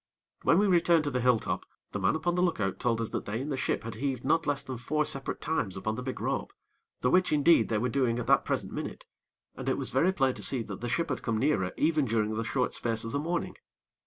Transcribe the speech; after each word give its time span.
When 0.41 0.57
we 0.57 0.65
returned 0.65 1.03
to 1.03 1.11
the 1.11 1.21
hill 1.21 1.37
top, 1.37 1.63
the 1.91 1.99
man 1.99 2.15
upon 2.15 2.33
the 2.33 2.41
look 2.41 2.59
out 2.59 2.79
told 2.79 3.01
us 3.01 3.09
that 3.09 3.25
they 3.25 3.39
in 3.39 3.49
the 3.49 3.55
ship 3.55 3.83
had 3.83 3.93
heaved 3.93 4.25
not 4.25 4.47
less 4.47 4.63
than 4.63 4.77
four 4.77 5.05
separate 5.05 5.41
times 5.41 5.77
upon 5.77 5.93
the 5.93 6.01
big 6.01 6.19
rope, 6.19 6.53
the 7.01 7.11
which, 7.11 7.31
indeed, 7.31 7.69
they 7.69 7.77
were 7.77 7.87
doing 7.87 8.17
at 8.17 8.25
that 8.25 8.43
present 8.43 8.73
minute; 8.73 9.05
and 9.53 9.69
it 9.69 9.77
was 9.77 9.91
very 9.91 10.11
plain 10.11 10.33
to 10.33 10.41
see 10.41 10.63
that 10.63 10.81
the 10.81 10.89
ship 10.89 11.09
had 11.09 11.21
come 11.21 11.37
nearer 11.37 11.71
even 11.77 12.05
during 12.05 12.33
the 12.33 12.43
short 12.43 12.73
space 12.73 13.03
of 13.03 13.11
the 13.11 13.19
morning. 13.19 13.53